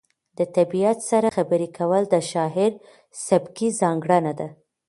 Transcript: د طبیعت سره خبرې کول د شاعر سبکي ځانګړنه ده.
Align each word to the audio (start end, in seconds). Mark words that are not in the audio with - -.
د 0.37 0.39
طبیعت 0.55 0.97
سره 1.09 1.27
خبرې 1.37 1.67
کول 1.77 2.03
د 2.09 2.15
شاعر 2.31 2.71
سبکي 3.27 3.69
ځانګړنه 3.81 4.33
ده. 4.39 4.47